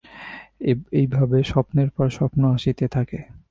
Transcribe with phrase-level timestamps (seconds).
[0.93, 3.19] এইভাবে স্বপ্নের পর স্বপ্ন আসিতে থাকে।